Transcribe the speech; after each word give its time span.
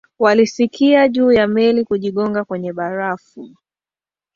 walisikia 0.19 1.07
juu 1.07 1.31
ya 1.31 1.47
meli 1.47 1.85
kujigonga 1.85 2.45
kwenye 2.45 2.73
barafu 2.73 3.55